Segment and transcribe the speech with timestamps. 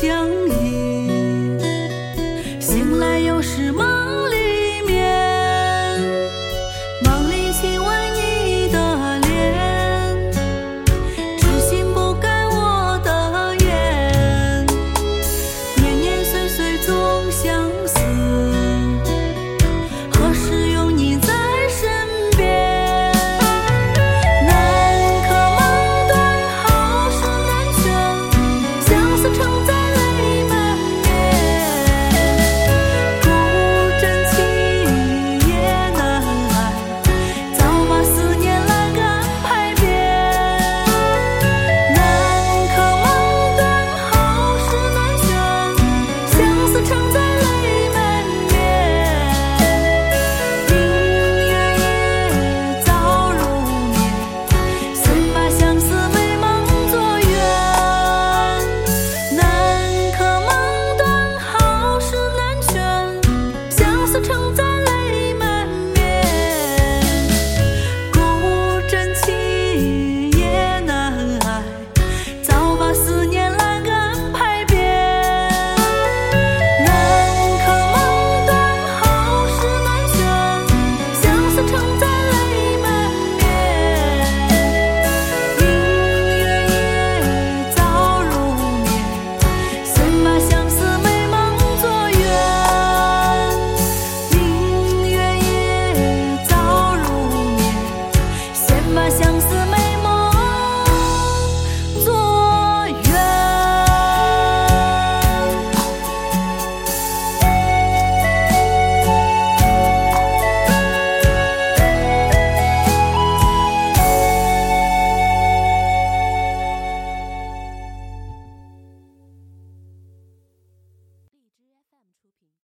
[0.00, 1.56] 相依。
[2.58, 3.83] 醒来又是梦。